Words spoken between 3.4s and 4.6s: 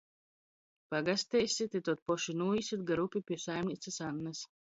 saimineicys Annys.